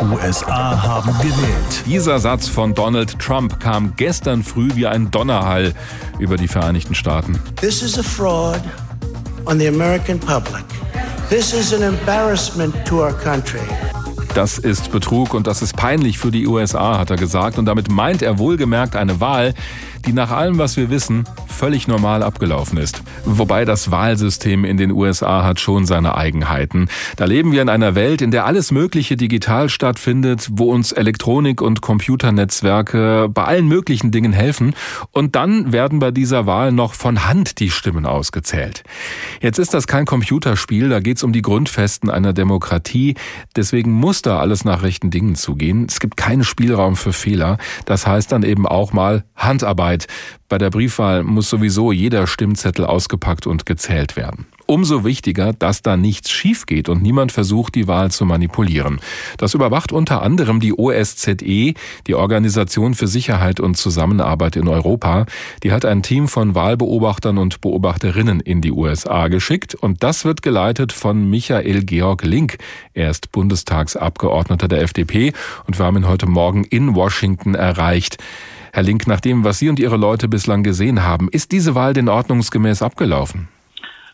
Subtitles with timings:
[0.00, 1.84] USA haben gewählt.
[1.86, 5.74] Dieser Satz von Donald Trump kam gestern früh wie ein Donnerhall
[6.18, 7.38] über die Vereinigten Staaten.
[7.56, 8.60] This is a fraud
[9.46, 10.64] on the American public.
[11.28, 13.60] This is an embarrassment to our country.
[14.34, 17.58] Das ist Betrug und das ist peinlich für die USA, hat er gesagt.
[17.58, 19.54] Und damit meint er wohlgemerkt eine Wahl,
[20.06, 23.02] die nach allem, was wir wissen, völlig normal abgelaufen ist.
[23.24, 26.88] Wobei das Wahlsystem in den USA hat schon seine Eigenheiten.
[27.16, 31.60] Da leben wir in einer Welt, in der alles Mögliche digital stattfindet, wo uns Elektronik
[31.60, 34.74] und Computernetzwerke bei allen möglichen Dingen helfen.
[35.10, 38.84] Und dann werden bei dieser Wahl noch von Hand die Stimmen ausgezählt.
[39.40, 43.16] Jetzt ist das kein Computerspiel, da geht es um die Grundfesten einer Demokratie.
[43.56, 45.86] Deswegen muss da alles nach rechten Dingen zugehen.
[45.88, 47.58] Es gibt keinen Spielraum für Fehler.
[47.84, 49.97] Das heißt dann eben auch mal Handarbeit.
[50.48, 54.46] Bei der Briefwahl muss sowieso jeder Stimmzettel ausgepackt und gezählt werden.
[54.70, 59.00] Umso wichtiger, dass da nichts schief geht und niemand versucht, die Wahl zu manipulieren.
[59.38, 61.72] Das überwacht unter anderem die OSZE,
[62.06, 65.24] die Organisation für Sicherheit und Zusammenarbeit in Europa.
[65.62, 70.42] Die hat ein Team von Wahlbeobachtern und Beobachterinnen in die USA geschickt und das wird
[70.42, 72.58] geleitet von Michael Georg Link.
[72.92, 75.32] Er ist Bundestagsabgeordneter der FDP
[75.66, 78.18] und wir haben ihn heute Morgen in Washington erreicht.
[78.72, 81.94] Herr Link, nach dem, was Sie und Ihre Leute bislang gesehen haben, ist diese Wahl
[81.94, 83.48] denn ordnungsgemäß abgelaufen?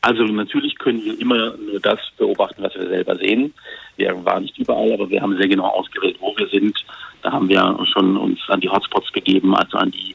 [0.01, 3.55] Also natürlich können wir immer nur das beobachten, was wir selber sehen.
[3.97, 6.77] Wir waren nicht überall, aber wir haben sehr genau ausgewählt, wo wir sind.
[7.23, 10.15] Da haben wir schon uns an die Hotspots begeben, also an die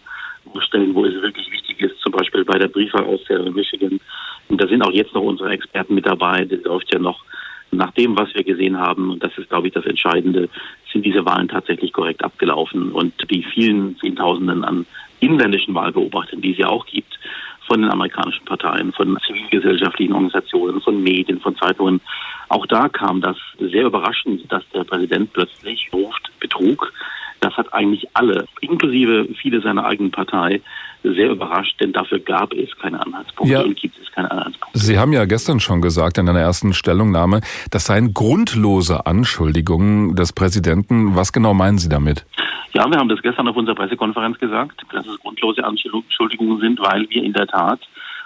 [0.59, 3.99] Stellen, wo es wirklich wichtig ist, zum Beispiel bei der Briefwahlauszählung in Michigan.
[4.47, 6.45] Und da sind auch jetzt noch unsere Experten mit dabei.
[6.45, 7.23] Das läuft ja noch
[7.71, 10.49] nach dem, was wir gesehen haben, und das ist, glaube ich, das Entscheidende,
[10.91, 12.91] sind diese Wahlen tatsächlich korrekt abgelaufen.
[12.91, 14.85] Und die vielen Zehntausenden an
[15.19, 17.19] inländischen Wahlbeobachtern, die es ja auch gibt,
[17.67, 22.01] von den amerikanischen Parteien, von zivilgesellschaftlichen Organisationen, von Medien, von Zeitungen.
[22.47, 26.91] Auch da kam das sehr überraschend, dass der Präsident plötzlich ruft Betrug.
[27.39, 30.61] Das hat eigentlich alle, inklusive viele seiner eigenen Partei,
[31.03, 33.61] sehr überrascht, denn dafür gab es keine Anhaltspunkte ja.
[33.61, 34.77] und gibt es keine Anhaltspunkte.
[34.77, 37.41] Sie haben ja gestern schon gesagt in einer ersten Stellungnahme,
[37.71, 41.15] das seien grundlose Anschuldigungen des Präsidenten.
[41.15, 42.25] Was genau meinen Sie damit?
[42.73, 47.09] Ja, wir haben das gestern auf unserer Pressekonferenz gesagt, dass es grundlose Anschuldigungen sind, weil
[47.09, 47.79] wir in der Tat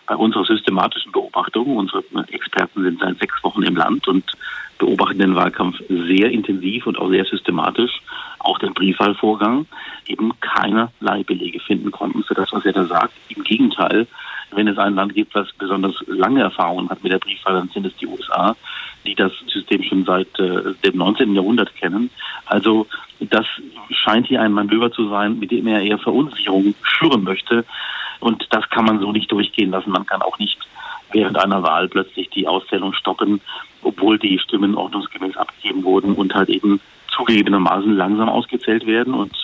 [0.06, 4.26] bei unserer systematischen Beobachtung, unsere Experten sind seit sechs Wochen im Land und
[4.78, 8.02] beobachten den Wahlkampf sehr intensiv und auch sehr systematisch,
[8.40, 9.66] auch den Briefwahlvorgang,
[10.08, 13.14] eben keinerlei Belege finden konnten für das, was er da sagt.
[13.30, 14.08] Im Gegenteil,
[14.52, 17.86] wenn es ein Land gibt, was besonders lange Erfahrungen hat mit der Briefwahl, dann sind
[17.86, 18.56] es die USA,
[19.06, 21.34] die das System schon seit äh, dem 19.
[21.34, 22.10] Jahrhundert kennen.
[22.46, 22.88] Also
[23.20, 23.46] das
[23.90, 27.66] scheint hier ein Manöver zu sein, mit dem er eher Verunsicherung schüren möchte.
[28.20, 29.92] Und das kann man so nicht durchgehen lassen.
[29.92, 30.58] Man kann auch nicht
[31.14, 33.42] während einer Wahl plötzlich die Auszählung stoppen,
[33.82, 36.80] obwohl die Stimmen ordnungsgemäß abgegeben wurden und halt eben
[37.16, 39.14] zugegebenermaßen langsam ausgezählt werden.
[39.14, 39.36] Und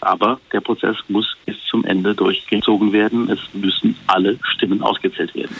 [0.00, 3.30] aber der Prozess muss bis zum Ende durchgezogen werden.
[3.30, 5.56] Es müssen alle Stimmen ausgezählt werden.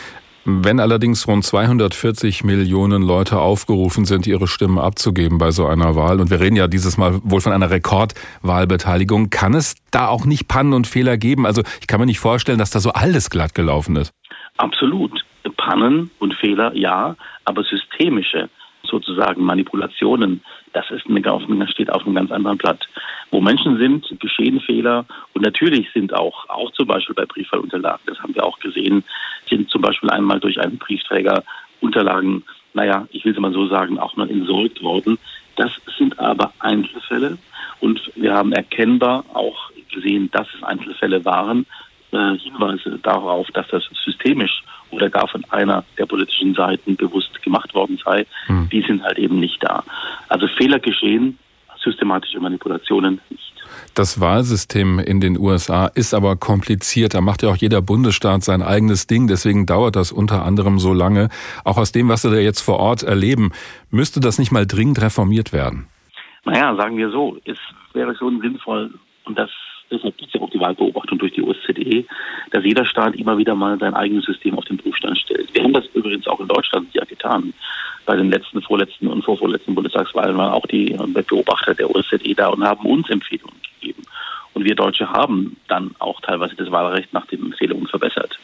[0.48, 6.20] Wenn allerdings rund 240 Millionen Leute aufgerufen sind, ihre Stimmen abzugeben bei so einer Wahl,
[6.20, 10.46] und wir reden ja dieses Mal wohl von einer Rekordwahlbeteiligung, kann es da auch nicht
[10.46, 11.46] Pannen und Fehler geben?
[11.46, 14.12] Also ich kann mir nicht vorstellen, dass da so alles glatt gelaufen ist.
[14.56, 15.20] Absolut.
[15.50, 18.48] Pannen und Fehler, ja, aber systemische
[18.88, 20.42] sozusagen Manipulationen,
[20.72, 22.86] das ist eine, steht auf einem ganz anderen Blatt.
[23.30, 28.18] Wo Menschen sind, geschehen Fehler und natürlich sind auch, auch zum Beispiel bei Briefwahlunterlagen, das
[28.20, 29.04] haben wir auch gesehen,
[29.48, 31.42] sind zum Beispiel einmal durch einen Briefträger
[31.80, 35.18] Unterlagen, naja, ich will es mal so sagen, auch mal entsorgt worden.
[35.56, 37.38] Das sind aber Einzelfälle
[37.80, 41.66] und wir haben erkennbar auch gesehen, dass es Einzelfälle waren,
[42.12, 47.74] äh, Hinweise darauf, dass das systemisch oder gar von einer der politischen Seiten bewusst gemacht
[47.74, 48.68] worden sei, hm.
[48.70, 49.84] die sind halt eben nicht da.
[50.28, 51.38] Also Fehler geschehen,
[51.78, 53.52] systematische Manipulationen nicht.
[53.94, 57.14] Das Wahlsystem in den USA ist aber kompliziert.
[57.14, 59.26] Da macht ja auch jeder Bundesstaat sein eigenes Ding.
[59.26, 61.28] Deswegen dauert das unter anderem so lange.
[61.64, 63.52] Auch aus dem, was Sie da jetzt vor Ort erleben,
[63.90, 65.86] müsste das nicht mal dringend reformiert werden?
[66.44, 67.58] Naja, sagen wir so, es
[67.92, 68.92] wäre schon sinnvoll,
[69.26, 69.50] und das
[69.90, 72.04] deshalb gibt es ja auch die Wahlbeobachtung durch die OSZE,
[72.50, 75.52] dass jeder Staat immer wieder mal sein eigenes System auf den Prüfstand stellt.
[75.54, 77.52] Wir haben das übrigens auch in Deutschland ja getan.
[78.04, 80.96] Bei den letzten, vorletzten und vorvorletzten Bundestagswahlen waren auch die
[81.28, 84.02] Beobachter der OSZE da und haben uns Empfehlungen gegeben.
[84.54, 88.38] Und wir Deutsche haben dann auch teilweise das Wahlrecht nach den Empfehlungen verbessert.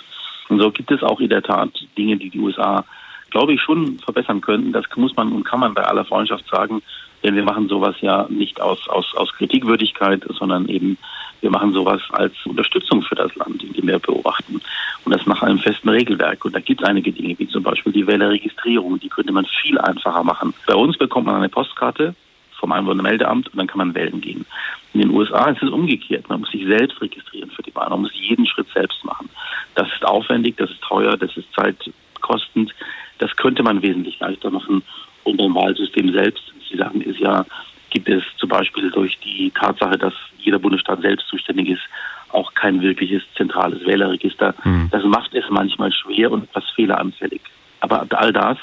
[0.49, 2.85] Und so gibt es auch in der Tat Dinge, die die USA,
[3.31, 4.73] glaube ich, schon verbessern könnten.
[4.73, 6.83] Das muss man und kann man bei aller Freundschaft sagen.
[7.23, 10.99] Denn wir machen sowas ja nicht aus, aus, aus Kritikwürdigkeit, sondern eben
[11.43, 14.61] wir machen sowas als Unterstützung für das Land, indem wir beobachten.
[15.05, 16.45] Und das nach einem festen Regelwerk.
[16.45, 19.01] Und da gibt es einige Dinge, wie zum Beispiel die Wählerregistrierung.
[19.01, 20.55] Die könnte man viel einfacher machen.
[20.69, 22.15] Bei uns bekommt man eine Postkarte
[22.61, 24.47] vom Einwohnermeldeamt und dann kann man wählen gehen.
[24.95, 26.29] In den USA ist es umgekehrt.
[26.29, 27.91] Man muss sich selbst registrieren für die Wahl.
[27.91, 29.29] Man muss jeden Schritt selbst machen.
[29.75, 32.73] Das ist aufwendig, das ist teuer, das ist zeitkostend.
[33.19, 34.83] Das könnte man wesentlich leichter machen
[35.25, 36.53] unter dem Wahlsystem selbst.
[36.73, 37.45] Sie sagen, ist ja,
[37.91, 41.83] gibt es zum Beispiel durch die Tatsache, dass jeder Bundesstaat selbst zuständig ist,
[42.31, 44.55] auch kein wirkliches zentrales Wählerregister.
[44.65, 44.89] Mhm.
[44.91, 47.43] Das macht es manchmal schwer und etwas fehleranfällig.
[47.81, 48.59] Aber all das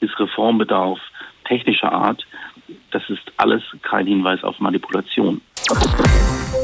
[0.00, 0.98] ist Reformbedarf
[1.44, 2.26] technischer Art.
[2.90, 5.40] Das ist alles kein Hinweis auf Manipulation.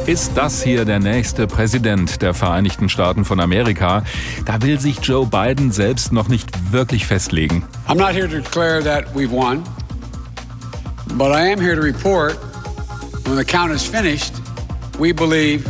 [0.06, 4.04] Ist das hier der nächste Präsident der Vereinigten Staaten von Amerika?
[4.46, 7.64] Da will sich Joe Biden selbst noch nicht wirklich festlegen.
[7.88, 9.62] I'm not here to declare that we've won,
[11.14, 12.34] but I am here to report
[13.26, 14.34] when the count is finished,
[14.98, 15.66] we believe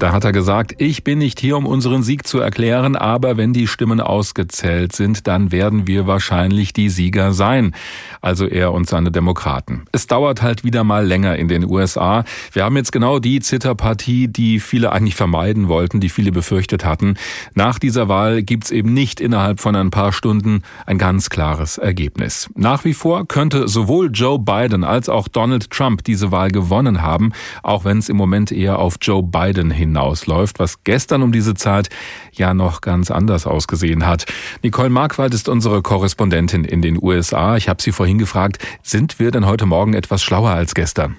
[0.00, 3.52] da hat er gesagt, ich bin nicht hier, um unseren Sieg zu erklären, aber wenn
[3.52, 7.72] die Stimmen ausgezählt sind, dann werden wir wahrscheinlich die Sieger sein.
[8.20, 9.84] Also er und seine Demokraten.
[9.92, 12.24] Es dauert halt wieder mal länger in den USA.
[12.50, 17.14] Wir haben jetzt genau die Zitterpartie, die viele eigentlich vermeiden wollten, die viele befürchtet hatten.
[17.54, 22.50] Nach dieser Wahl gibt's eben nicht innerhalb von ein paar Stunden ein ganz klares Ergebnis.
[22.56, 27.30] Nach wie vor könnte sowohl Joe Biden als auch Donald Trump diese Wahl gewonnen haben,
[27.62, 31.88] auch wenn es im Moment eher auf Joe Biden hinausläuft, was gestern um diese Zeit
[32.32, 34.26] ja noch ganz anders ausgesehen hat.
[34.62, 37.56] Nicole Markwald ist unsere Korrespondentin in den USA.
[37.56, 41.16] Ich habe sie vorhin gefragt, sind wir denn heute Morgen etwas schlauer als gestern?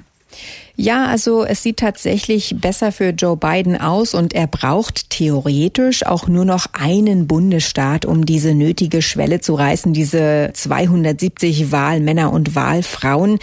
[0.79, 6.27] Ja, also es sieht tatsächlich besser für Joe Biden aus und er braucht theoretisch auch
[6.27, 13.39] nur noch einen Bundesstaat, um diese nötige Schwelle zu reißen, diese 270 Wahlmänner und Wahlfrauen.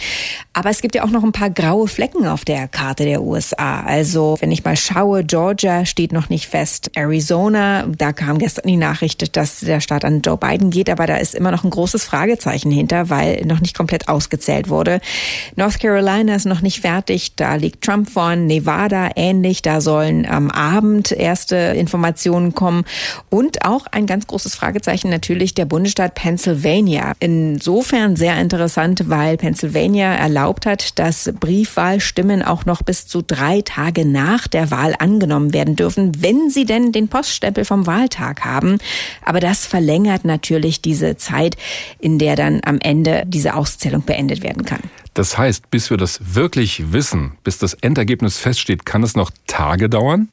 [0.53, 3.81] Aber es gibt ja auch noch ein paar graue Flecken auf der Karte der USA.
[3.81, 8.77] Also wenn ich mal schaue, Georgia steht noch nicht fest, Arizona, da kam gestern die
[8.77, 12.05] Nachricht, dass der Staat an Joe Biden geht, aber da ist immer noch ein großes
[12.05, 15.01] Fragezeichen hinter, weil noch nicht komplett ausgezählt wurde.
[15.57, 17.24] North Carolina ist noch nicht fertig.
[17.35, 19.61] Da liegt Trump vorn, Nevada ähnlich.
[19.61, 22.85] Da sollen am Abend erste Informationen kommen.
[23.29, 27.13] Und auch ein ganz großes Fragezeichen natürlich der Bundesstaat Pennsylvania.
[27.19, 34.05] Insofern sehr interessant, weil Pennsylvania erlaubt hat, dass Briefwahlstimmen auch noch bis zu drei Tage
[34.05, 38.77] nach der Wahl angenommen werden dürfen, wenn sie denn den Poststempel vom Wahltag haben.
[39.23, 41.57] Aber das verlängert natürlich diese Zeit,
[41.99, 44.81] in der dann am Ende diese Auszählung beendet werden kann.
[45.15, 49.89] Das heißt, bis wir das wirklich wissen, bis das Endergebnis feststeht, kann es noch Tage
[49.89, 50.29] dauern?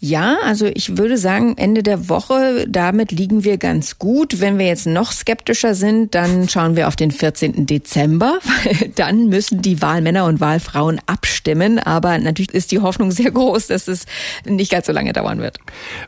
[0.00, 4.40] Ja, also ich würde sagen, Ende der Woche, damit liegen wir ganz gut.
[4.40, 7.66] Wenn wir jetzt noch skeptischer sind, dann schauen wir auf den 14.
[7.66, 8.38] Dezember,
[8.94, 11.80] dann müssen die Wahlmänner und Wahlfrauen abstimmen.
[11.80, 14.06] Aber natürlich ist die Hoffnung sehr groß, dass es
[14.44, 15.58] nicht ganz so lange dauern wird.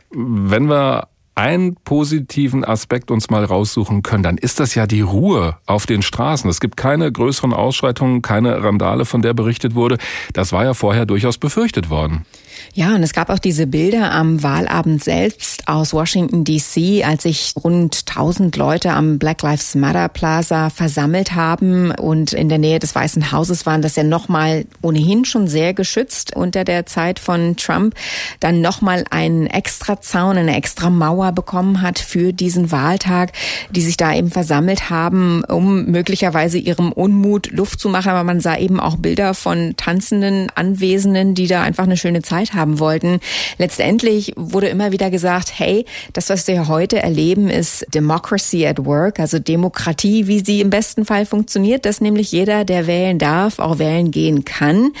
[0.09, 1.09] Wenn wir
[1.41, 6.03] einen positiven Aspekt uns mal raussuchen können, dann ist das ja die Ruhe auf den
[6.03, 6.47] Straßen.
[6.47, 9.97] Es gibt keine größeren Ausschreitungen, keine Randale, von der berichtet wurde.
[10.33, 12.27] Das war ja vorher durchaus befürchtet worden.
[12.73, 17.51] Ja, und es gab auch diese Bilder am Wahlabend selbst aus Washington DC, als sich
[17.61, 22.95] rund 1000 Leute am Black Lives Matter Plaza versammelt haben und in der Nähe des
[22.95, 23.81] Weißen Hauses waren.
[23.81, 27.93] Das ja nochmal ohnehin schon sehr geschützt unter der Zeit von Trump.
[28.39, 33.33] Dann nochmal einen extra Zaun, eine extra Mauer bekommen hat für diesen Wahltag,
[33.71, 38.11] die sich da eben versammelt haben, um möglicherweise ihrem Unmut Luft zu machen.
[38.11, 42.53] Aber man sah eben auch Bilder von tanzenden Anwesenden, die da einfach eine schöne Zeit
[42.53, 43.19] haben haben wollten.
[43.57, 49.19] Letztendlich wurde immer wieder gesagt, hey, das, was wir heute erleben, ist Democracy at Work,
[49.19, 53.79] also Demokratie, wie sie im besten Fall funktioniert, dass nämlich jeder, der wählen darf, auch
[53.79, 54.91] wählen gehen kann.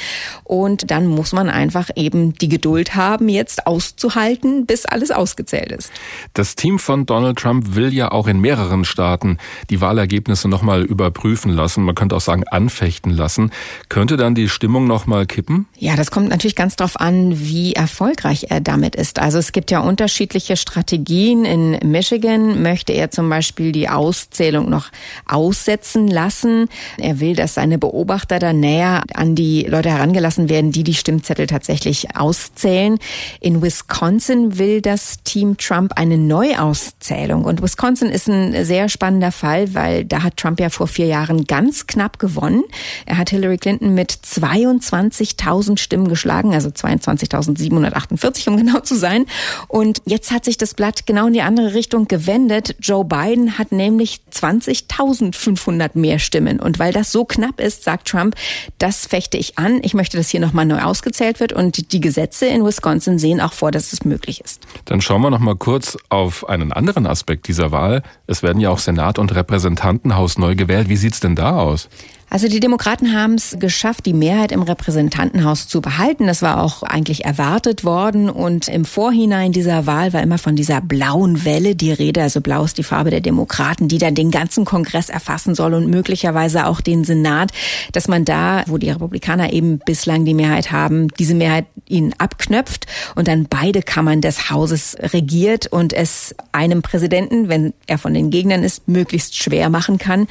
[0.43, 5.91] Und dann muss man einfach eben die Geduld haben, jetzt auszuhalten, bis alles ausgezählt ist.
[6.33, 9.37] Das Team von Donald Trump will ja auch in mehreren Staaten
[9.69, 11.83] die Wahlergebnisse nochmal überprüfen lassen.
[11.83, 13.51] Man könnte auch sagen, anfechten lassen.
[13.89, 15.67] Könnte dann die Stimmung nochmal kippen?
[15.77, 19.19] Ja, das kommt natürlich ganz drauf an, wie erfolgreich er damit ist.
[19.19, 21.43] Also es gibt ja unterschiedliche Strategien.
[21.43, 24.89] In Michigan möchte er zum Beispiel die Auszählung noch
[25.27, 26.69] aussetzen lassen.
[26.97, 31.45] Er will, dass seine Beobachter da näher an die Leute herangelassen werden, die die Stimmzettel
[31.45, 32.99] tatsächlich auszählen.
[33.41, 37.43] In Wisconsin will das Team Trump eine Neuauszählung.
[37.43, 41.43] Und Wisconsin ist ein sehr spannender Fall, weil da hat Trump ja vor vier Jahren
[41.43, 42.63] ganz knapp gewonnen.
[43.05, 49.25] Er hat Hillary Clinton mit 22.000 Stimmen geschlagen, also 22.000 2748, um genau zu sein.
[49.67, 52.75] Und jetzt hat sich das Blatt genau in die andere Richtung gewendet.
[52.79, 56.59] Joe Biden hat nämlich 20.500 mehr Stimmen.
[56.59, 58.35] Und weil das so knapp ist, sagt Trump,
[58.77, 59.79] das fechte ich an.
[59.83, 61.53] Ich möchte, dass hier nochmal neu ausgezählt wird.
[61.53, 64.61] Und die Gesetze in Wisconsin sehen auch vor, dass es möglich ist.
[64.85, 68.03] Dann schauen wir noch mal kurz auf einen anderen Aspekt dieser Wahl.
[68.27, 70.89] Es werden ja auch Senat und Repräsentantenhaus neu gewählt.
[70.89, 71.89] Wie sieht's denn da aus?
[72.31, 76.27] Also die Demokraten haben es geschafft, die Mehrheit im Repräsentantenhaus zu behalten.
[76.27, 78.29] Das war auch eigentlich erwartet worden.
[78.29, 82.21] Und im Vorhinein dieser Wahl war immer von dieser blauen Welle die Rede.
[82.21, 85.89] Also blau ist die Farbe der Demokraten, die dann den ganzen Kongress erfassen soll und
[85.89, 87.51] möglicherweise auch den Senat,
[87.91, 92.87] dass man da, wo die Republikaner eben bislang die Mehrheit haben, diese Mehrheit ihnen abknöpft
[93.15, 98.29] und dann beide Kammern des Hauses regiert und es einem Präsidenten, wenn er von den
[98.29, 100.21] Gegnern ist, möglichst schwer machen kann.
[100.21, 100.27] Mhm.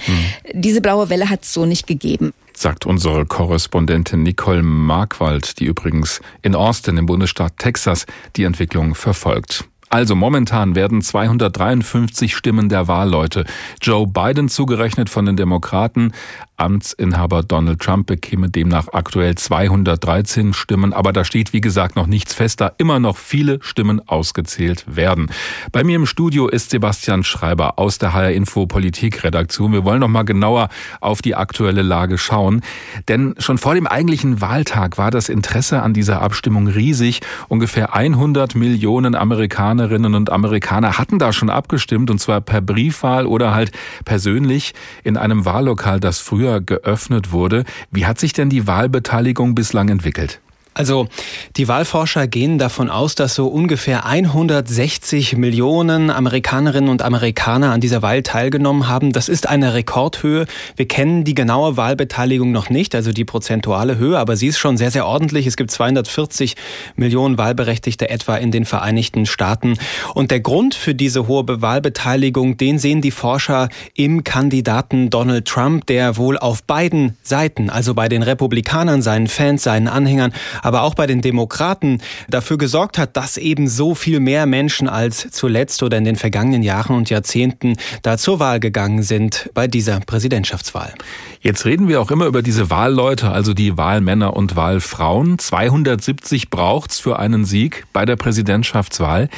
[0.54, 6.20] Diese blaue Welle hat es so nicht gegeben sagt unsere Korrespondentin Nicole Markwald, die übrigens
[6.42, 8.04] in Austin im Bundesstaat Texas
[8.36, 9.64] die Entwicklung verfolgt.
[9.92, 13.44] Also momentan werden 253 Stimmen der Wahlleute
[13.82, 16.12] Joe Biden zugerechnet von den Demokraten.
[16.60, 22.34] Amtsinhaber Donald Trump bekäme demnach aktuell 213 Stimmen, aber da steht wie gesagt noch nichts
[22.34, 25.30] fest, da immer noch viele Stimmen ausgezählt werden.
[25.72, 29.72] Bei mir im Studio ist Sebastian Schreiber aus der HR Info Politikredaktion.
[29.72, 30.68] Wir wollen noch mal genauer
[31.00, 32.60] auf die aktuelle Lage schauen,
[33.08, 37.20] denn schon vor dem eigentlichen Wahltag war das Interesse an dieser Abstimmung riesig.
[37.48, 43.26] Ungefähr 100 Millionen Amerikaner Amerikanerinnen und Amerikaner hatten da schon abgestimmt und zwar per Briefwahl
[43.26, 43.70] oder halt
[44.04, 44.74] persönlich
[45.04, 47.64] in einem Wahllokal, das früher geöffnet wurde.
[47.92, 50.40] Wie hat sich denn die Wahlbeteiligung bislang entwickelt?
[50.72, 51.08] Also
[51.56, 58.02] die Wahlforscher gehen davon aus, dass so ungefähr 160 Millionen Amerikanerinnen und Amerikaner an dieser
[58.02, 59.12] Wahl teilgenommen haben.
[59.12, 60.46] Das ist eine Rekordhöhe.
[60.76, 64.76] Wir kennen die genaue Wahlbeteiligung noch nicht, also die prozentuale Höhe, aber sie ist schon
[64.76, 65.48] sehr, sehr ordentlich.
[65.48, 66.54] Es gibt 240
[66.94, 69.76] Millionen Wahlberechtigte etwa in den Vereinigten Staaten.
[70.14, 75.86] Und der Grund für diese hohe Wahlbeteiligung, den sehen die Forscher im Kandidaten Donald Trump,
[75.86, 80.94] der wohl auf beiden Seiten, also bei den Republikanern, seinen Fans, seinen Anhängern, aber auch
[80.94, 85.98] bei den Demokraten dafür gesorgt hat, dass eben so viel mehr Menschen als zuletzt oder
[85.98, 90.94] in den vergangenen Jahren und Jahrzehnten da zur Wahl gegangen sind bei dieser Präsidentschaftswahl.
[91.40, 95.38] Jetzt reden wir auch immer über diese Wahlleute, also die Wahlmänner und Wahlfrauen.
[95.38, 99.28] 270 braucht's für einen Sieg bei der Präsidentschaftswahl.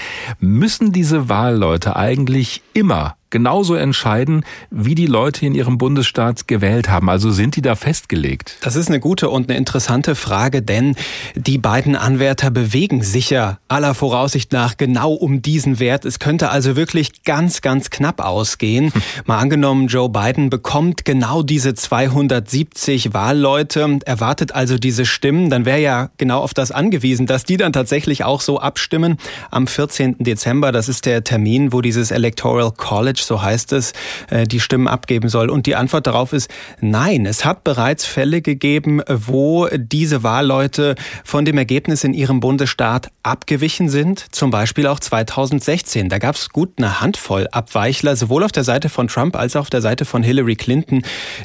[0.40, 7.10] Müssen diese Wahlleute eigentlich immer genauso entscheiden, wie die Leute in ihrem Bundesstaat gewählt haben?
[7.10, 8.58] Also sind die da festgelegt?
[8.60, 10.94] Das ist eine gute und eine interessante Frage, denn
[11.34, 16.04] die beiden Anwärter bewegen sich ja aller Voraussicht nach genau um diesen Wert.
[16.04, 18.92] Es könnte also wirklich ganz, ganz knapp ausgehen.
[18.92, 19.02] Hm.
[19.26, 25.80] Mal angenommen, Joe Biden bekommt genau diese 270 Wahlleute, erwartet also diese Stimmen, dann wäre
[25.80, 29.16] ja genau auf das angewiesen, dass die dann tatsächlich auch so abstimmen
[29.50, 30.16] am 14.
[30.18, 30.70] Dezember.
[30.70, 33.92] Das ist der Termin, wo dieses Electoral College so heißt es,
[34.30, 35.48] äh, die Stimmen abgeben soll.
[35.48, 36.50] Und die Antwort darauf ist
[36.80, 37.26] nein.
[37.26, 43.88] Es hat bereits Fälle gegeben, wo diese Wahlleute von dem Ergebnis in ihrem Bundesstaat abgewichen
[43.88, 44.26] sind.
[44.32, 46.08] Zum Beispiel auch 2016.
[46.08, 49.62] Da gab es gut eine Handvoll Abweichler, sowohl auf der Seite von Trump als auch
[49.62, 51.02] auf der Seite von Hillary Clinton,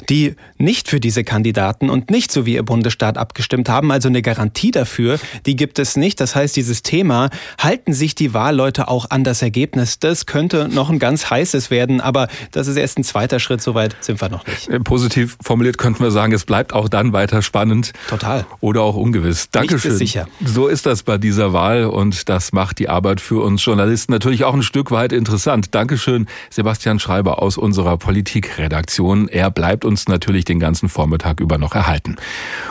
[0.08, 3.92] die nicht für diese Kandidaten und nicht so wie ihr Bundesstaat abgestimmt haben.
[3.92, 6.20] Also eine Garantie dafür, die gibt es nicht.
[6.20, 7.30] Das heißt, dieses Thema,
[7.60, 12.00] halten sich die Wahlleute auch an das Ergebnis, das könnte noch ein ganz heißes werden.
[12.00, 14.68] Aber das ist erst ein zweiter Schritt, soweit sind wir noch nicht.
[14.68, 17.92] Äh, positiv formuliert könnten wir sagen, es bleibt auch dann weiter spannend.
[18.08, 18.46] Total.
[18.60, 19.50] Oder auch ungewiss.
[19.50, 19.92] Dankeschön.
[19.92, 20.28] Ist sicher.
[20.44, 24.44] So ist das bei dieser Wahl und das macht die Arbeit für uns Journalisten natürlich
[24.44, 25.74] auch ein Stück weit interessant.
[25.74, 29.28] Dankeschön, Sebastian Schreiber aus unserer Politikredaktion.
[29.28, 32.16] Er bleibt uns natürlich den ganzen Vormittag über noch erhalten.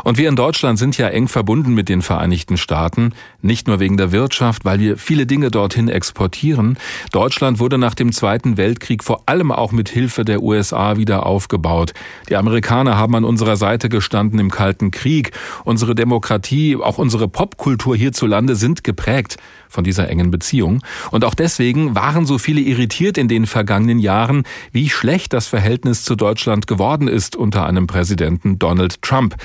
[0.04, 3.98] Und wir in Deutschland sind ja eng verbunden mit den Vereinigten Staaten, nicht nur wegen
[3.98, 6.78] der Wirtschaft, weil wir viele Dinge dorthin exportieren.
[7.12, 11.26] Deutschland wurde nach dem Zweiten Weltkrieg Weltkrieg vor allem auch mit Hilfe der USA wieder
[11.26, 11.94] aufgebaut.
[12.30, 15.32] Die Amerikaner haben an unserer Seite gestanden im Kalten Krieg.
[15.66, 19.36] Unsere Demokratie, auch unsere Popkultur hierzulande sind geprägt
[19.68, 20.82] von dieser engen Beziehung.
[21.12, 26.06] Und auch deswegen waren so viele irritiert in den vergangenen Jahren, wie schlecht das Verhältnis
[26.06, 29.36] zu Deutschland geworden ist unter einem Präsidenten Donald Trump.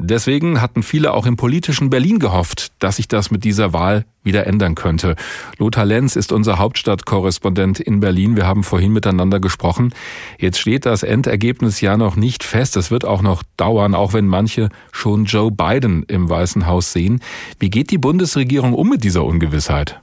[0.00, 4.46] Deswegen hatten viele auch im politischen Berlin gehofft, dass sich das mit dieser Wahl wieder
[4.46, 5.16] ändern könnte.
[5.58, 8.36] Lothar Lenz ist unser Hauptstadtkorrespondent in Berlin.
[8.36, 9.92] Wir haben vorhin miteinander gesprochen.
[10.38, 12.76] Jetzt steht das Endergebnis ja noch nicht fest.
[12.76, 17.20] Es wird auch noch dauern, auch wenn manche schon Joe Biden im Weißen Haus sehen.
[17.58, 20.00] Wie geht die Bundesregierung um mit dieser Ungewissheit?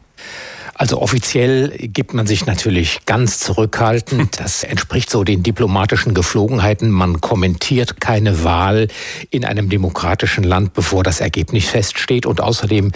[0.77, 4.39] Also offiziell gibt man sich natürlich ganz zurückhaltend.
[4.45, 6.91] Das entspricht so den diplomatischen Geflogenheiten.
[6.91, 8.89] Man kommentiert keine Wahl
[9.29, 12.25] in einem demokratischen Land, bevor das Ergebnis feststeht.
[12.25, 12.91] Und außerdem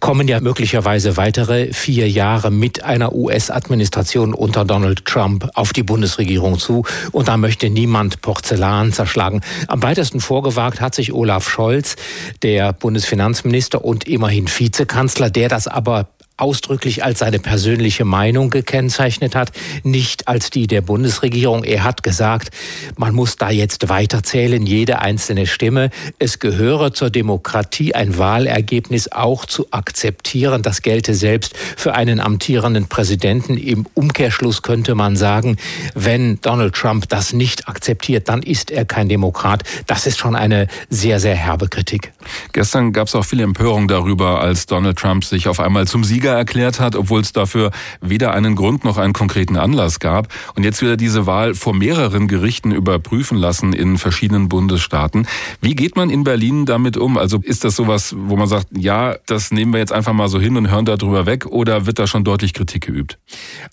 [0.00, 6.58] kommen ja möglicherweise weitere vier Jahre mit einer US-Administration unter Donald Trump auf die Bundesregierung
[6.58, 6.84] zu.
[7.12, 9.40] Und da möchte niemand Porzellan zerschlagen.
[9.68, 11.96] Am weitesten vorgewagt hat sich Olaf Scholz,
[12.42, 16.08] der Bundesfinanzminister und immerhin Vizekanzler, der das aber
[16.40, 21.64] ausdrücklich als seine persönliche Meinung gekennzeichnet hat, nicht als die der Bundesregierung.
[21.64, 22.50] Er hat gesagt,
[22.96, 25.90] man muss da jetzt weiterzählen, jede einzelne Stimme.
[26.18, 30.62] Es gehöre zur Demokratie ein Wahlergebnis auch zu akzeptieren.
[30.62, 33.56] Das gelte selbst für einen amtierenden Präsidenten.
[33.56, 35.56] Im Umkehrschluss könnte man sagen,
[35.94, 39.64] wenn Donald Trump das nicht akzeptiert, dann ist er kein Demokrat.
[39.86, 42.12] Das ist schon eine sehr, sehr herbe Kritik.
[42.52, 46.29] Gestern gab es auch viel Empörung darüber, als Donald Trump sich auf einmal zum Sieger
[46.32, 47.70] erklärt hat, obwohl es dafür
[48.00, 50.28] weder einen Grund noch einen konkreten Anlass gab.
[50.54, 55.26] Und jetzt will er diese Wahl vor mehreren Gerichten überprüfen lassen in verschiedenen Bundesstaaten.
[55.60, 57.18] Wie geht man in Berlin damit um?
[57.18, 60.40] Also ist das sowas, wo man sagt, ja, das nehmen wir jetzt einfach mal so
[60.40, 63.18] hin und hören darüber weg oder wird da schon deutlich Kritik geübt?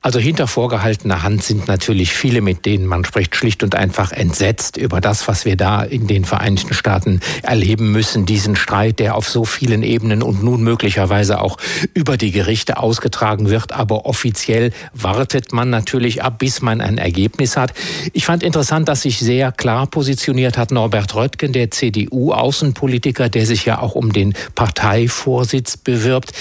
[0.02, 4.78] Also hinter vorgehaltener Hand sind natürlich viele, mit denen man spricht, schlicht und einfach entsetzt
[4.78, 8.26] über das, was wir da in den Vereinigten Staaten erleben müssen.
[8.26, 11.58] Diesen Streit, der auf so vielen Ebenen und nun möglicherweise auch
[11.94, 12.47] über die Gerichte
[12.78, 13.74] ausgetragen wird.
[13.74, 17.74] Aber offiziell wartet man natürlich ab, bis man ein Ergebnis hat.
[18.14, 23.66] Ich fand interessant, dass sich sehr klar positioniert hat Norbert Röttgen, der CDU-Außenpolitiker, der sich
[23.66, 26.32] ja auch um den Parteivorsitz bewirbt.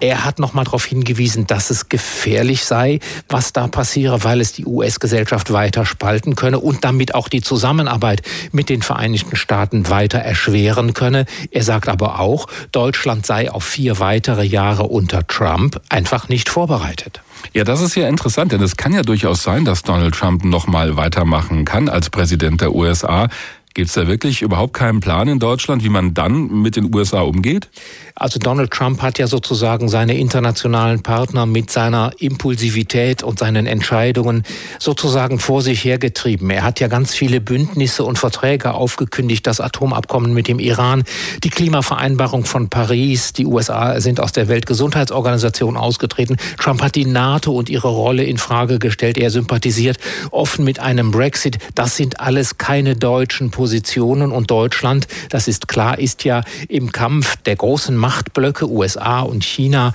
[0.00, 4.52] Er hat noch mal darauf hingewiesen, dass es gefährlich sei, was da passiere, weil es
[4.52, 10.18] die US-Gesellschaft weiter spalten könne und damit auch die Zusammenarbeit mit den Vereinigten Staaten weiter
[10.18, 11.26] erschweren könne.
[11.50, 15.55] Er sagt aber auch, Deutschland sei auf vier weitere Jahre unter Trump
[15.88, 17.20] einfach nicht vorbereitet.
[17.52, 20.66] Ja, das ist ja interessant, denn es kann ja durchaus sein, dass Donald Trump noch
[20.66, 23.28] mal weitermachen kann als Präsident der USA.
[23.74, 27.20] Gibt es da wirklich überhaupt keinen Plan in Deutschland, wie man dann mit den USA
[27.20, 27.68] umgeht?
[28.18, 34.42] Also Donald Trump hat ja sozusagen seine internationalen Partner mit seiner Impulsivität und seinen Entscheidungen
[34.78, 36.48] sozusagen vor sich hergetrieben.
[36.48, 41.04] Er hat ja ganz viele Bündnisse und Verträge aufgekündigt, das Atomabkommen mit dem Iran,
[41.44, 46.38] die Klimavereinbarung von Paris, die USA sind aus der Weltgesundheitsorganisation ausgetreten.
[46.58, 49.18] Trump hat die NATO und ihre Rolle in Frage gestellt.
[49.18, 49.98] Er sympathisiert
[50.30, 51.58] offen mit einem Brexit.
[51.74, 57.36] Das sind alles keine deutschen Positionen und Deutschland, das ist klar, ist ja im Kampf
[57.44, 59.92] der großen Machtblöcke USA und China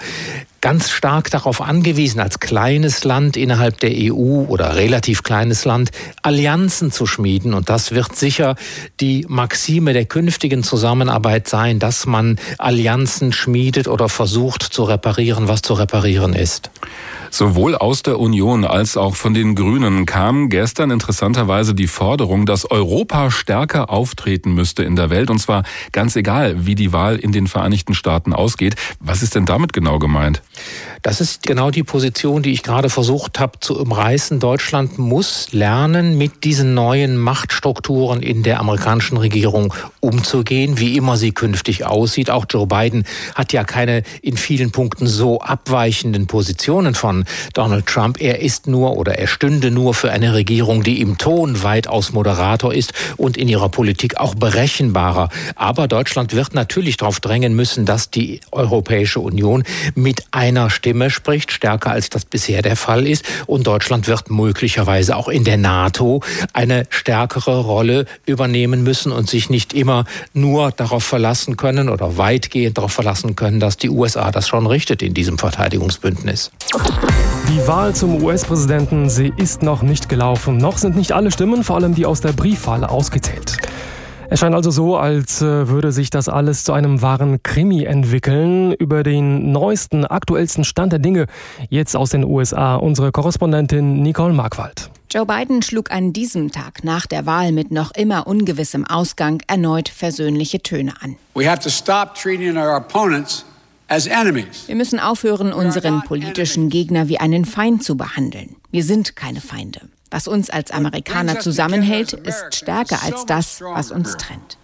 [0.62, 5.90] ganz stark darauf angewiesen, als kleines Land innerhalb der EU oder relativ kleines Land
[6.22, 7.54] Allianzen zu schmieden.
[7.54, 8.56] Und das wird sicher
[9.00, 15.64] die Maxime der künftigen Zusammenarbeit sein, dass man Allianzen schmiedet oder versucht zu reparieren, was
[15.64, 16.70] zu reparieren ist.
[17.34, 22.70] Sowohl aus der Union als auch von den Grünen kam gestern interessanterweise die Forderung, dass
[22.70, 25.30] Europa stärker auftreten müsste in der Welt.
[25.30, 28.76] Und zwar ganz egal, wie die Wahl in den Vereinigten Staaten ausgeht.
[29.00, 30.42] Was ist denn damit genau gemeint?
[31.02, 34.40] Das ist genau die Position, die ich gerade versucht habe zu umreißen.
[34.40, 41.32] Deutschland muss lernen, mit diesen neuen Machtstrukturen in der amerikanischen Regierung umzugehen, wie immer sie
[41.32, 42.30] künftig aussieht.
[42.30, 48.22] Auch Joe Biden hat ja keine in vielen Punkten so abweichenden Positionen von Donald Trump.
[48.22, 52.74] Er ist nur oder er stünde nur für eine Regierung, die im Ton weitaus moderator
[52.74, 55.30] ist und in ihrer Politik auch berechenbarer.
[55.56, 59.64] Aber Deutschland wird natürlich darauf drängen müssen, dass die Europäische Union
[59.96, 63.24] mit einer Stimme spricht, stärker als das bisher der Fall ist.
[63.46, 69.52] Und Deutschland wird möglicherweise auch in der NATO eine stärkere Rolle übernehmen müssen und sich
[69.52, 74.48] nicht immer nur darauf verlassen können oder weitgehend darauf verlassen können, dass die USA das
[74.48, 76.50] schon richtet in diesem Verteidigungsbündnis.
[77.48, 80.58] Die Wahl zum US-Präsidenten, sie ist noch nicht gelaufen.
[80.58, 83.58] Noch sind nicht alle Stimmen, vor allem die aus der Briefwahl, ausgezählt.
[84.34, 88.72] Es scheint also so, als äh, würde sich das alles zu einem wahren Krimi entwickeln.
[88.72, 91.26] Über den neuesten, aktuellsten Stand der Dinge
[91.70, 94.90] jetzt aus den USA unsere Korrespondentin Nicole Markwald.
[95.12, 99.90] Joe Biden schlug an diesem Tag nach der Wahl mit noch immer ungewissem Ausgang erneut
[99.90, 101.18] versöhnliche Töne an.
[101.36, 103.44] We have to stop treating our opponents
[104.68, 108.56] wir müssen aufhören, unseren politischen Gegner wie einen Feind zu behandeln.
[108.72, 109.82] Wir sind keine Feinde.
[110.10, 114.58] Was uns als Amerikaner zusammenhält, ist stärker als das, was uns trennt.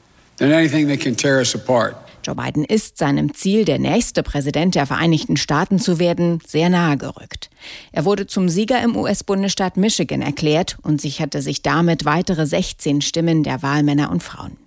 [2.28, 6.98] Joe Biden ist seinem Ziel, der nächste Präsident der Vereinigten Staaten zu werden, sehr nahe
[6.98, 7.50] gerückt.
[7.94, 13.44] Er wurde zum Sieger im US-Bundesstaat Michigan erklärt und sicherte sich damit weitere 16 Stimmen
[13.44, 14.58] der Wahlmänner und Frauen.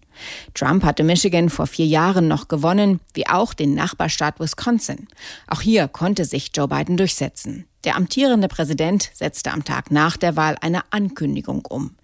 [0.54, 5.08] Trump hatte Michigan vor vier Jahren noch gewonnen, wie auch den Nachbarstaat Wisconsin.
[5.46, 7.66] Auch hier konnte sich Joe Biden durchsetzen.
[7.84, 11.96] Der amtierende Präsident setzte am Tag nach der Wahl eine Ankündigung um.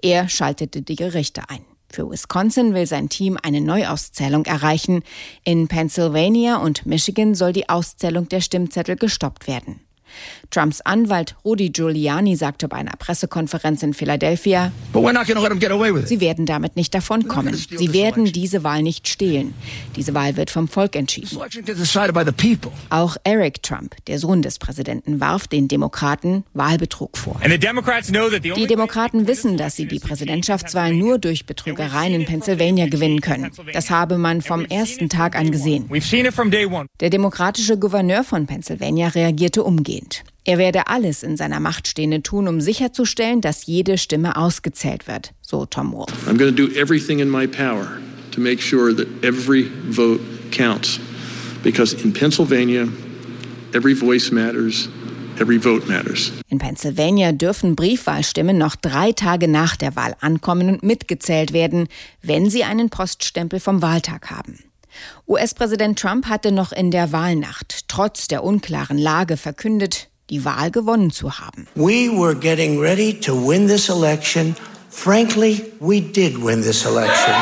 [0.00, 1.64] Er schaltete die Gerichte ein.
[1.90, 5.02] Für Wisconsin will sein Team eine Neuauszählung erreichen.
[5.44, 9.80] In Pennsylvania und Michigan soll die Auszählung der Stimmzettel gestoppt werden.
[10.50, 17.54] Trumps Anwalt Rudy Giuliani sagte bei einer Pressekonferenz in Philadelphia, sie werden damit nicht davonkommen.
[17.54, 19.54] Sie werden diese Wahl nicht stehlen.
[19.96, 21.38] Diese Wahl wird vom Volk entschieden.
[22.90, 27.40] Auch Eric Trump, der Sohn des Präsidenten, warf den Demokraten Wahlbetrug vor.
[27.42, 33.50] Die Demokraten wissen, dass sie die Präsidentschaftswahl nur durch Betrügereien in Pennsylvania gewinnen können.
[33.72, 35.90] Das habe man vom ersten Tag an gesehen.
[37.00, 40.03] Der demokratische Gouverneur von Pennsylvania reagierte umgehend.
[40.44, 45.32] Er werde alles in seiner Macht Stehende tun, um sicherzustellen, dass jede Stimme ausgezählt wird,
[45.40, 46.12] so Tom Wolf.
[46.28, 47.98] I'm going to do everything in my power
[48.32, 51.00] to make sure that every vote counts.
[51.62, 52.88] Because in Pennsylvania,
[53.72, 54.88] every voice matters.
[55.40, 56.30] Every vote matters.
[56.48, 61.88] In Pennsylvania dürfen Briefwahlstimmen noch drei Tage nach der Wahl ankommen und mitgezählt werden,
[62.22, 64.60] wenn sie einen Poststempel vom Wahltag haben.
[65.28, 71.10] US-Präsident Trump hatte noch in der Wahlnacht trotz der unklaren Lage verkündet, die Wahl gewonnen
[71.10, 71.66] zu haben.
[71.74, 74.56] We were getting ready to win this election.
[74.90, 77.34] Frankly, we did win this election.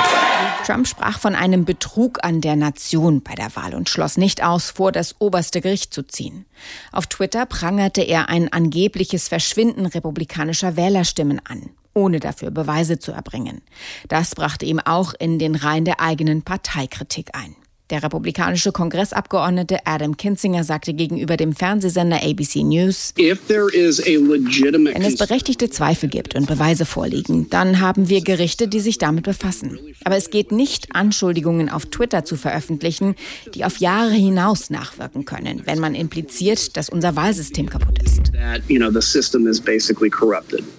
[0.65, 4.71] Trump sprach von einem Betrug an der Nation bei der Wahl und schloss nicht aus,
[4.71, 6.47] vor das oberste Gericht zu ziehen.
[6.93, 13.63] Auf Twitter prangerte er ein angebliches Verschwinden republikanischer Wählerstimmen an ohne dafür Beweise zu erbringen.
[14.09, 17.57] Das brachte ihm auch in den Reihen der eigenen Parteikritik ein.
[17.93, 26.09] Der republikanische Kongressabgeordnete Adam Kinzinger sagte gegenüber dem Fernsehsender ABC News, wenn es berechtigte Zweifel
[26.09, 29.79] gibt und Beweise vorliegen, dann haben wir Gerichte, die sich damit befassen.
[30.05, 33.15] Aber es geht nicht, Anschuldigungen auf Twitter zu veröffentlichen,
[33.55, 38.33] die auf Jahre hinaus nachwirken können, wenn man impliziert, dass unser Wahlsystem kaputt ist.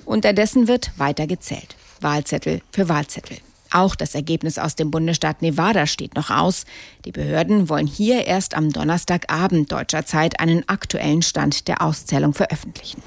[0.06, 1.76] Unterdessen wird weiter gezählt.
[2.02, 3.38] Wahlzettel für Wahlzettel.
[3.74, 6.66] Auch das Ergebnis aus dem Bundesstaat Nevada steht noch aus.
[7.06, 13.02] Die Behörden wollen hier erst am Donnerstagabend deutscher Zeit einen aktuellen Stand der Auszählung veröffentlichen.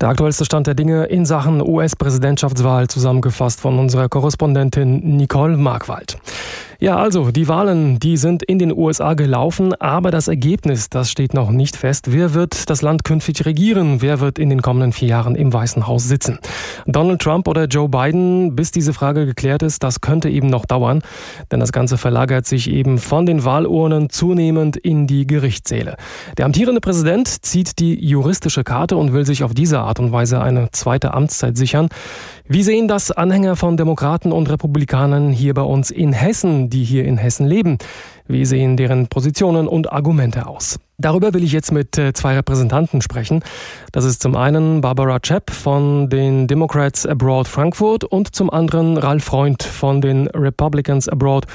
[0.00, 6.18] Der aktuellste Stand der Dinge in Sachen US-Präsidentschaftswahl zusammengefasst von unserer Korrespondentin Nicole Markwald.
[6.82, 11.34] Ja, also die Wahlen, die sind in den USA gelaufen, aber das Ergebnis, das steht
[11.34, 12.10] noch nicht fest.
[12.10, 14.00] Wer wird das Land künftig regieren?
[14.00, 16.38] Wer wird in den kommenden vier Jahren im Weißen Haus sitzen?
[16.86, 21.02] Donald Trump oder Joe Biden, bis diese Frage geklärt ist, das könnte eben noch dauern,
[21.50, 25.96] denn das Ganze verlagert sich eben von den Wahlurnen zunehmend in die Gerichtssäle.
[26.38, 30.40] Der amtierende Präsident zieht die juristische Karte und will sich auf diese Art und Weise
[30.40, 31.88] eine zweite Amtszeit sichern.
[32.52, 37.04] Wie sehen das Anhänger von Demokraten und Republikanern hier bei uns in Hessen, die hier
[37.04, 37.78] in Hessen leben?
[38.26, 40.80] Wie sehen deren Positionen und Argumente aus?
[40.98, 43.44] Darüber will ich jetzt mit äh, zwei Repräsentanten sprechen.
[43.92, 49.22] Das ist zum einen Barbara Chapp von den Democrats Abroad Frankfurt und zum anderen Ralf
[49.22, 51.46] Freund von den Republicans Abroad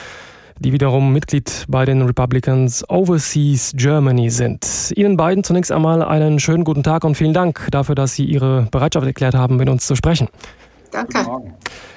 [0.60, 4.94] die wiederum Mitglied bei den Republicans Overseas Germany sind.
[4.96, 8.70] Ihnen beiden zunächst einmal einen schönen guten Tag und vielen Dank dafür, dass Sie Ihre
[8.72, 10.30] Bereitschaft erklärt haben, mit uns zu sprechen.
[10.96, 11.54] Danke.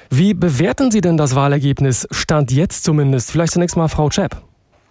[0.09, 2.07] Wie bewerten Sie denn das Wahlergebnis?
[2.11, 3.31] Stand jetzt zumindest.
[3.31, 4.35] Vielleicht zunächst mal Frau Chepp.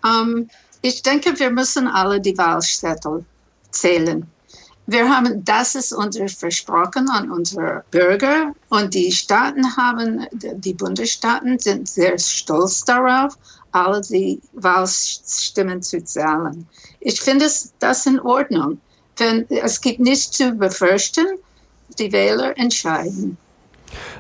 [0.03, 3.25] Um, ähm, ich denke, wir müssen alle die Wahlzettel
[3.71, 4.27] zählen.
[4.87, 11.59] Wir haben, das ist unser Versprochen an unsere Bürger und die Staaten haben, die Bundesstaaten
[11.59, 13.35] sind sehr stolz darauf,
[13.73, 16.67] alle die Wahlstimmen zu zählen.
[17.01, 18.81] Ich finde das in Ordnung.
[19.19, 21.27] Denn es gibt nichts zu befürchten,
[21.99, 23.37] die Wähler entscheiden.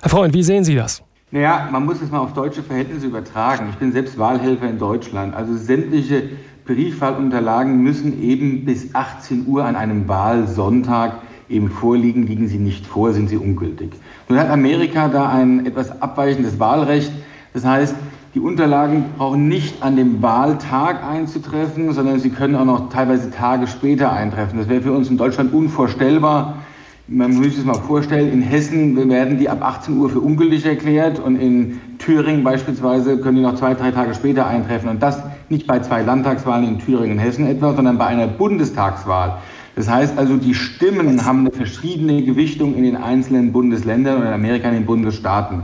[0.03, 1.03] Herr Freund, wie sehen Sie das?
[1.31, 3.69] Naja, man muss es mal auf deutsche Verhältnisse übertragen.
[3.71, 5.35] Ich bin selbst Wahlhelfer in Deutschland.
[5.35, 6.23] Also sämtliche
[6.65, 11.19] Briefwahlunterlagen müssen eben bis 18 Uhr an einem Wahlsonntag
[11.51, 12.27] eben vorliegen.
[12.27, 13.93] Liegen sie nicht vor, sind sie ungültig.
[14.29, 17.13] Nun hat Amerika da ein etwas abweichendes Wahlrecht.
[17.53, 17.95] Das heißt,
[18.35, 23.67] die Unterlagen brauchen nicht an dem Wahltag einzutreffen, sondern sie können auch noch teilweise Tage
[23.67, 24.59] später eintreffen.
[24.59, 26.59] Das wäre für uns in Deutschland unvorstellbar
[27.09, 30.67] man muss sich das mal vorstellen, in Hessen werden die ab 18 Uhr für ungültig
[30.67, 34.91] erklärt und in Thüringen beispielsweise können die noch zwei, drei Tage später eintreffen.
[34.91, 39.39] Und das nicht bei zwei Landtagswahlen in Thüringen und Hessen etwa, sondern bei einer Bundestagswahl.
[39.75, 44.33] Das heißt also, die Stimmen haben eine verschiedene Gewichtung in den einzelnen Bundesländern und in
[44.33, 45.63] Amerika in den Bundesstaaten.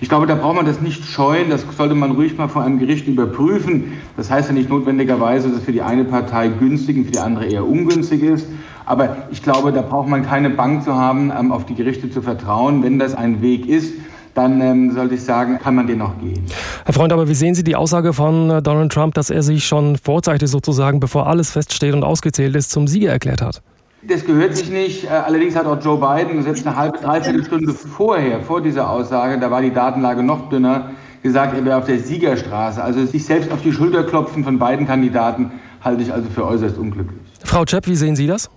[0.00, 2.78] Ich glaube, da braucht man das nicht scheuen, das sollte man ruhig mal vor einem
[2.78, 3.94] Gericht überprüfen.
[4.16, 7.18] Das heißt ja nicht notwendigerweise, dass es für die eine Partei günstig und für die
[7.18, 8.46] andere eher ungünstig ist.
[8.88, 12.22] Aber ich glaube, da braucht man keine Bank zu haben, ähm, auf die Gerichte zu
[12.22, 12.82] vertrauen.
[12.82, 13.92] Wenn das ein Weg ist,
[14.34, 16.46] dann ähm, sollte ich sagen, kann man den noch gehen.
[16.86, 19.66] Herr Freund, aber wie sehen Sie die Aussage von äh, Donald Trump, dass er sich
[19.66, 23.60] schon vorzeitig sozusagen, bevor alles feststeht und ausgezählt ist, zum Sieger erklärt hat?
[24.08, 25.04] Das gehört sich nicht.
[25.04, 29.38] Äh, allerdings hat auch Joe Biden selbst eine halbe, dreiviertel Stunde vorher, vor dieser Aussage,
[29.38, 32.82] da war die Datenlage noch dünner, gesagt, er wäre auf der Siegerstraße.
[32.82, 35.50] Also sich selbst auf die Schulter klopfen von beiden Kandidaten
[35.82, 37.20] halte ich also für äußerst unglücklich.
[37.44, 38.48] Frau Chepp, wie sehen Sie das?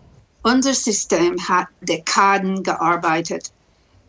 [0.44, 3.52] Unser System hat Dekaden gearbeitet.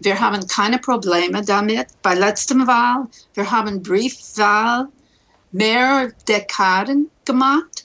[0.01, 1.89] Wir haben keine Probleme damit.
[2.03, 4.89] Bei letztem Wahl, wir haben Briefwahl
[5.53, 7.85] mehr Dekaden gemacht.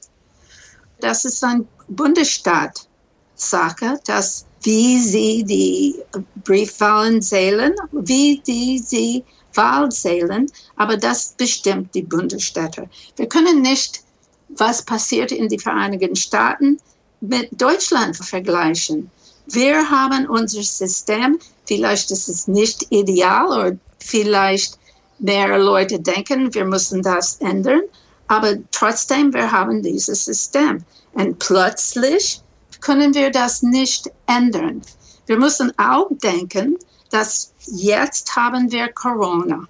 [0.99, 5.95] Das ist ein Bundesstaat-Sache, dass wie sie die
[6.43, 12.89] Briefwahlen zählen, wie die sie Wahl zählen, aber das bestimmt die Bundesstädte.
[13.15, 14.01] Wir können nicht,
[14.49, 16.79] was passiert in den Vereinigten Staaten,
[17.21, 19.09] mit Deutschland vergleichen.
[19.47, 24.77] Wir haben unser System, vielleicht ist es nicht ideal oder vielleicht
[25.19, 27.81] mehr Leute denken, wir müssen das ändern,
[28.27, 30.83] aber trotzdem, wir haben dieses System.
[31.13, 32.41] Und plötzlich
[32.81, 34.81] können wir das nicht ändern.
[35.25, 36.77] Wir müssen auch denken,
[37.09, 39.67] dass jetzt haben wir Corona.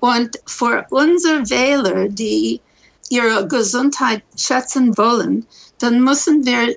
[0.00, 2.60] Und für unsere Wähler, die
[3.12, 5.46] ihre Gesundheit schätzen wollen,
[5.78, 6.76] dann müssen wir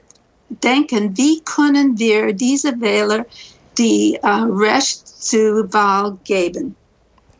[0.49, 3.25] denken, wie können wir diese Wähler
[3.77, 6.75] die äh, Recht zur Wahl geben.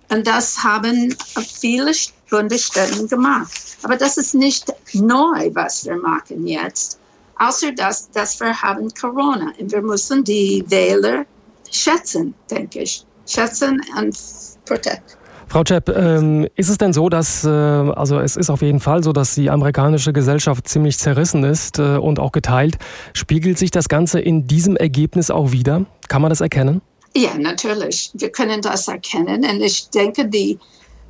[0.10, 1.16] Und das haben
[1.60, 1.92] viele
[2.30, 3.52] Bundesstaaten gemacht.
[3.84, 7.00] Aber das ist nicht neu, was wir machen jetzt.
[7.38, 11.26] Außer dass, dass wir haben Corona und wir müssen die Wähler
[11.70, 13.06] schätzen, denke ich.
[13.28, 14.18] Schätzen und
[14.66, 15.18] protect.
[15.56, 19.06] Frau Chepp, ähm, ist es denn so, dass, äh, also es ist auf jeden Fall
[19.06, 22.76] so, dass die amerikanische Gesellschaft ziemlich zerrissen ist äh, und auch geteilt.
[23.13, 25.86] Spiegelt sich das Ganze in diesem Ergebnis auch wieder?
[26.10, 26.82] Kann man das erkennen?
[27.15, 28.12] Ja, natürlich.
[28.15, 29.46] Wir können das erkennen.
[29.46, 30.60] Und ich denke, die,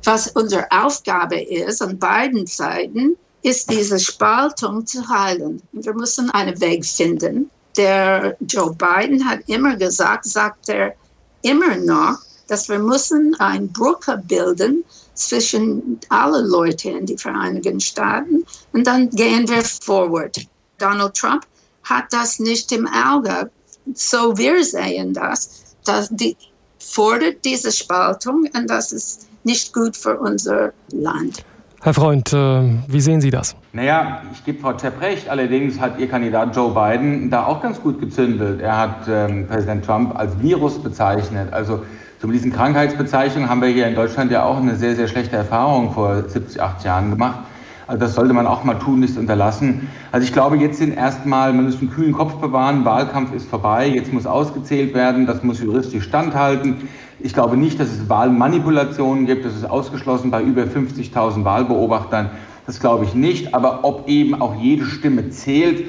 [0.04, 5.60] was unsere Aufgabe ist an beiden Seiten, ist diese Spaltung zu heilen.
[5.72, 7.50] Wir müssen einen Weg finden.
[7.76, 10.94] Der Joe Biden hat immer gesagt, sagt er
[11.42, 18.44] immer noch, dass wir müssen eine Brücke bilden zwischen allen Leuten in den Vereinigten Staaten
[18.72, 20.46] und dann gehen wir forward.
[20.78, 21.46] Donald Trump
[21.84, 23.50] hat das nicht im Auge.
[23.94, 26.36] So wir sehen das, dass die
[26.78, 31.44] fordert diese Spaltung und das ist nicht gut für unser Land.
[31.82, 33.54] Herr Freund, äh, wie sehen Sie das?
[33.72, 35.28] Naja, ich gebe Frau Zepp recht.
[35.28, 38.60] Allerdings hat Ihr Kandidat Joe Biden da auch ganz gut gezündelt.
[38.60, 41.52] Er hat ähm, Präsident Trump als Virus bezeichnet.
[41.52, 41.84] Also
[42.18, 45.36] so mit diesen Krankheitsbezeichnungen haben wir hier in Deutschland ja auch eine sehr, sehr schlechte
[45.36, 47.40] Erfahrung vor 70, 80 Jahren gemacht.
[47.86, 49.88] Also das sollte man auch mal tun, nicht unterlassen.
[50.10, 53.86] Also ich glaube, jetzt sind erstmal, man muss einen kühlen Kopf bewahren, Wahlkampf ist vorbei,
[53.86, 56.88] jetzt muss ausgezählt werden, das muss juristisch standhalten.
[57.20, 62.30] Ich glaube nicht, dass es Wahlmanipulationen gibt, das ist ausgeschlossen bei über 50.000 Wahlbeobachtern.
[62.66, 65.84] Das glaube ich nicht, aber ob eben auch jede Stimme zählt,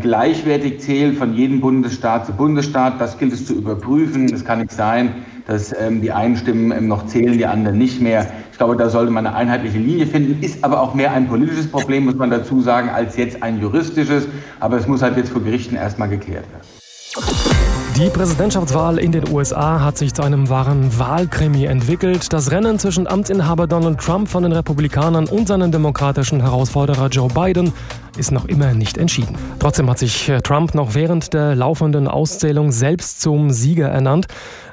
[0.00, 4.32] gleichwertig zählt von jedem Bundesstaat zu Bundesstaat, das gilt es zu überprüfen.
[4.32, 5.14] Es kann nicht sein,
[5.46, 8.30] dass ähm, die einen Stimmen ähm, noch zählen, die anderen nicht mehr.
[8.52, 10.42] Ich glaube, da sollte man eine einheitliche Linie finden.
[10.42, 14.28] Ist aber auch mehr ein politisches Problem, muss man dazu sagen, als jetzt ein juristisches.
[14.60, 17.51] Aber es muss halt jetzt vor Gerichten erstmal geklärt werden.
[17.96, 22.32] Die Präsidentschaftswahl in den USA hat sich zu einem wahren Wahlkrimi entwickelt.
[22.32, 27.72] Das Rennen zwischen Amtsinhaber Donald Trump von den Republikanern und seinem demokratischen Herausforderer Joe Biden
[28.16, 29.36] ist noch immer nicht entschieden.
[29.58, 34.26] Trotzdem hat sich äh, Trump noch während der laufenden Auszählung selbst zum Sieger ernannt.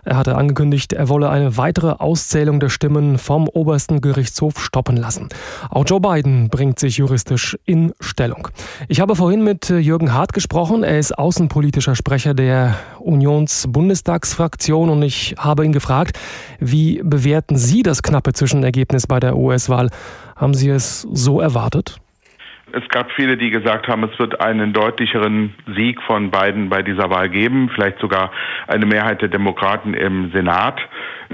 [0.10, 5.30] Er hatte angekündigt, er wolle eine weitere Auszählung der Stimmen vom obersten Gerichtshof stoppen lassen.
[5.70, 8.48] Auch Joe Biden bringt sich juristisch in Stellung.
[8.88, 10.84] Ich habe vorhin mit äh, Jürgen Hart gesprochen.
[10.84, 16.18] Er ist außenpolitischer Sprecher der Unions-Bundestagsfraktion und ich habe ihn gefragt,
[16.60, 19.92] wie bewerten Sie das knappe Zwischenergebnis bei der US-Wahl?
[20.36, 22.02] Haben Sie es so erwartet?
[22.72, 27.10] Es gab viele, die gesagt haben, es wird einen deutlicheren Sieg von Biden bei dieser
[27.10, 28.32] Wahl geben, vielleicht sogar
[28.68, 30.80] eine Mehrheit der Demokraten im Senat.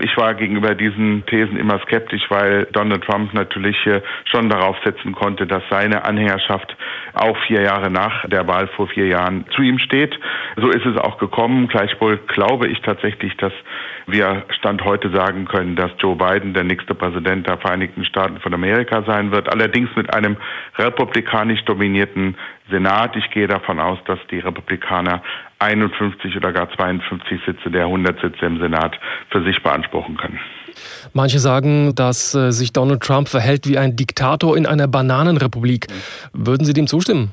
[0.01, 3.77] Ich war gegenüber diesen Thesen immer skeptisch, weil Donald Trump natürlich
[4.25, 6.75] schon darauf setzen konnte, dass seine Anhängerschaft
[7.13, 10.19] auch vier Jahre nach der Wahl vor vier Jahren zu ihm steht.
[10.57, 11.67] So ist es auch gekommen.
[11.69, 13.53] Gleichwohl glaube ich tatsächlich, dass
[14.05, 18.53] wir Stand heute sagen können, dass Joe Biden der nächste Präsident der Vereinigten Staaten von
[18.53, 19.51] Amerika sein wird.
[19.51, 20.35] Allerdings mit einem
[20.77, 22.35] republikanisch dominierten
[22.69, 23.15] Senat.
[23.15, 25.21] Ich gehe davon aus, dass die Republikaner
[25.59, 28.99] 51 oder gar 52 Sitze der 100 Sitze im Senat
[29.29, 30.39] für sich beanspruchen können.
[31.13, 35.87] Manche sagen, dass äh, sich Donald Trump verhält wie ein Diktator in einer Bananenrepublik.
[36.33, 37.31] Würden Sie dem zustimmen?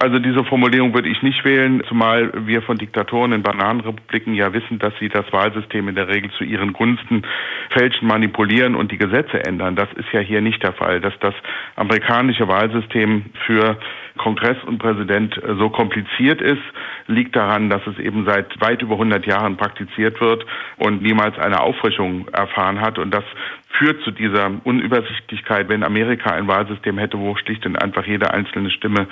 [0.00, 4.78] Also diese Formulierung würde ich nicht wählen, zumal wir von Diktatoren in Bananenrepubliken ja wissen,
[4.78, 7.22] dass sie das Wahlsystem in der Regel zu ihren Gunsten
[7.70, 9.76] fälschen, manipulieren und die Gesetze ändern.
[9.76, 11.00] Das ist ja hier nicht der Fall.
[11.00, 11.34] Dass das
[11.76, 13.78] amerikanische Wahlsystem für
[14.16, 16.62] Kongress und Präsident äh, so kompliziert ist,
[17.06, 20.46] liegt daran, dass es eben seit weit über 100 Jahren praktiziert wird
[20.76, 22.98] und niemals eine Auffrischung erfahren hat.
[22.98, 23.24] Und das
[23.70, 28.70] führt zu dieser Unübersichtlichkeit, wenn Amerika ein Wahlsystem hätte, wo schlicht und einfach jede einzelne
[28.70, 29.08] Stimme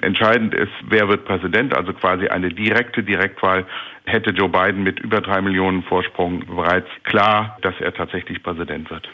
[0.00, 3.66] entscheidend ist, wer wird Präsident, also quasi eine direkte Direktwahl,
[4.04, 9.08] hätte Joe Biden mit über drei Millionen Vorsprung bereits klar, dass er tatsächlich Präsident wird.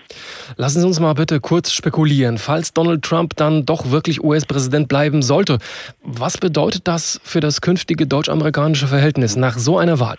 [0.57, 2.39] Lassen Sie uns mal bitte kurz spekulieren.
[2.39, 5.59] Falls Donald Trump dann doch wirklich US-Präsident bleiben sollte,
[6.03, 10.17] was bedeutet das für das künftige deutsch-amerikanische Verhältnis nach so einer Wahl?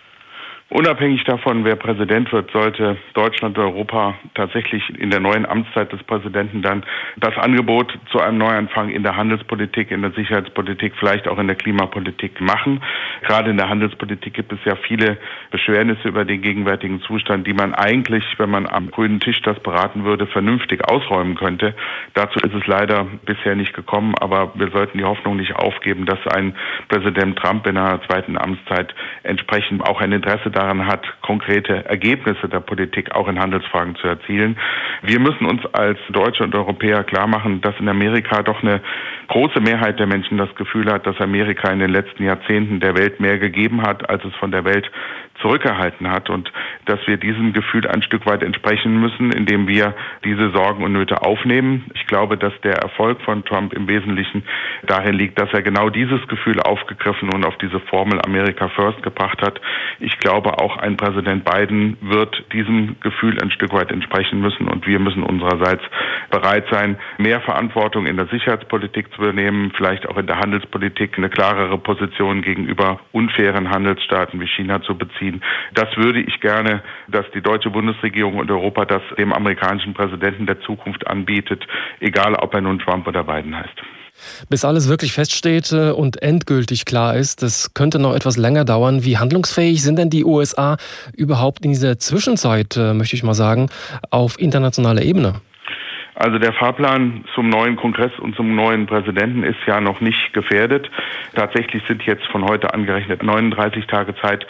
[0.72, 6.02] Unabhängig davon, wer Präsident wird, sollte Deutschland und Europa tatsächlich in der neuen Amtszeit des
[6.02, 6.82] Präsidenten dann
[7.18, 11.56] das Angebot zu einem Neuanfang in der Handelspolitik, in der Sicherheitspolitik, vielleicht auch in der
[11.56, 12.82] Klimapolitik machen.
[13.20, 15.18] Gerade in der Handelspolitik gibt es ja viele
[15.50, 20.04] Beschwernisse über den gegenwärtigen Zustand, die man eigentlich, wenn man am grünen Tisch das beraten
[20.04, 21.74] würde, vernünftig ausräumen könnte.
[22.14, 26.26] Dazu ist es leider bisher nicht gekommen, aber wir sollten die Hoffnung nicht aufgeben, dass
[26.28, 26.54] ein
[26.88, 32.48] Präsident Trump in einer zweiten Amtszeit entsprechend auch ein Interesse daran daran hat, konkrete Ergebnisse
[32.48, 34.56] der Politik auch in Handelsfragen zu erzielen.
[35.02, 38.80] Wir müssen uns als Deutsche und Europäer klar machen, dass in Amerika doch eine
[39.28, 43.18] große Mehrheit der Menschen das Gefühl hat, dass Amerika in den letzten Jahrzehnten der Welt
[43.18, 44.90] mehr gegeben hat, als es von der Welt
[45.40, 46.52] zurückgehalten hat und
[46.86, 49.94] dass wir diesem Gefühl ein Stück weit entsprechen müssen, indem wir
[50.24, 51.90] diese Sorgen und Nöte aufnehmen.
[51.94, 54.44] Ich glaube, dass der Erfolg von Trump im Wesentlichen
[54.86, 59.42] darin liegt, dass er genau dieses Gefühl aufgegriffen und auf diese Formel America First gebracht
[59.42, 59.60] hat.
[59.98, 64.86] Ich glaube, auch ein Präsident Biden wird diesem Gefühl ein Stück weit entsprechen müssen und
[64.86, 65.82] wir müssen unsererseits
[66.30, 71.30] bereit sein, mehr Verantwortung in der Sicherheitspolitik zu übernehmen, vielleicht auch in der Handelspolitik eine
[71.30, 75.42] klarere Position gegenüber unfairen Handelsstaaten wie China zu beziehen ziehen.
[75.74, 80.60] Das würde ich gerne, dass die deutsche Bundesregierung und Europa das dem amerikanischen Präsidenten der
[80.60, 81.66] Zukunft anbietet,
[82.00, 83.82] egal ob er nun Trump oder Biden heißt.
[84.48, 89.04] Bis alles wirklich feststeht äh, und endgültig klar ist, das könnte noch etwas länger dauern.
[89.04, 90.76] Wie handlungsfähig sind denn die USA
[91.16, 93.68] überhaupt in dieser Zwischenzeit, äh, möchte ich mal sagen,
[94.10, 95.40] auf internationaler Ebene?
[96.14, 100.90] Also der Fahrplan zum neuen Kongress und zum neuen Präsidenten ist ja noch nicht gefährdet.
[101.34, 104.46] Tatsächlich sind jetzt von heute angerechnet 39 Tage Zeit,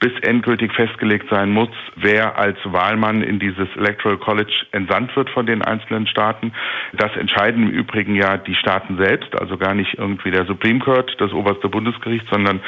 [0.00, 5.44] bis endgültig festgelegt sein muss, wer als Wahlmann in dieses Electoral College entsandt wird von
[5.44, 6.52] den einzelnen Staaten.
[6.94, 11.14] Das entscheiden im Übrigen ja die Staaten selbst, also gar nicht irgendwie der Supreme Court,
[11.18, 12.60] das oberste Bundesgericht, sondern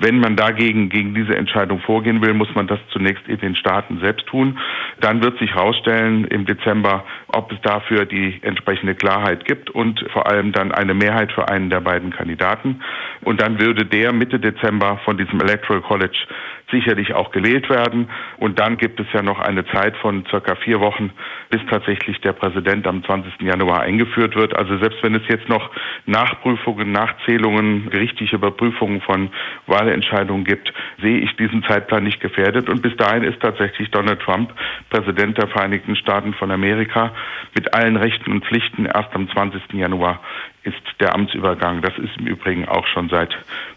[0.00, 4.00] wenn man dagegen gegen diese Entscheidung vorgehen will, muss man das zunächst in den Staaten
[4.00, 4.58] selbst tun.
[5.00, 10.26] Dann wird sich herausstellen im Dezember, ob es dafür die entsprechende Klarheit gibt und vor
[10.26, 12.80] allem dann eine Mehrheit für einen der beiden Kandidaten.
[13.22, 16.26] Und dann würde der Mitte Dezember von diesem Electoral College
[16.70, 18.08] sicherlich auch gewählt werden.
[18.38, 21.10] Und dann gibt es ja noch eine Zeit von circa vier Wochen,
[21.50, 23.40] bis tatsächlich der Präsident am 20.
[23.40, 24.56] Januar eingeführt wird.
[24.56, 25.70] Also selbst wenn es jetzt noch
[26.06, 29.30] Nachprüfungen, Nachzählungen, gerichtliche Überprüfungen von
[29.66, 32.68] Wahlentscheidungen gibt, sehe ich diesen Zeitplan nicht gefährdet.
[32.68, 34.52] Und bis dahin ist tatsächlich Donald Trump
[34.90, 37.12] Präsident der Vereinigten Staaten von Amerika
[37.54, 38.86] mit allen Rechten und Pflichten.
[38.86, 39.62] Erst am 20.
[39.72, 40.20] Januar
[40.62, 41.82] ist der Amtsübergang.
[41.82, 43.36] Das ist im Übrigen auch schon seit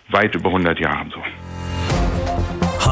[0.09, 1.23] weit über 100 Jahren so.